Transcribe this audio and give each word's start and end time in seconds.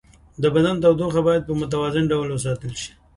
د 0.41 0.43
بدن 0.55 0.75
تودوخه 0.83 1.21
باید 1.27 1.43
په 1.47 1.53
متوازن 1.61 2.03
ډول 2.11 2.27
وساتل 2.31 2.73
شي. 2.81 2.91